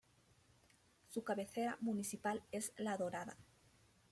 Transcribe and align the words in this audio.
Su 1.11 1.23
cabecera 1.23 1.77
municipal 1.79 2.41
es 2.51 2.73
La 2.77 2.97
Dorada. 2.97 3.37